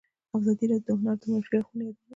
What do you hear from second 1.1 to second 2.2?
د منفي اړخونو یادونه کړې.